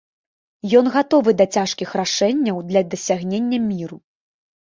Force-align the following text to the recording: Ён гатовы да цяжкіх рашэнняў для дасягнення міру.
Ён 0.77 0.85
гатовы 0.95 1.33
да 1.41 1.45
цяжкіх 1.57 1.89
рашэнняў 2.01 2.57
для 2.71 2.81
дасягнення 2.95 3.59
міру. 3.69 4.01